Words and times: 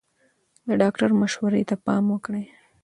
د 0.67 0.69
ډاکټر 0.81 1.09
مشورې 1.21 1.61
ته 1.69 1.75
پام 1.85 2.03
وکړئ. 2.13 2.45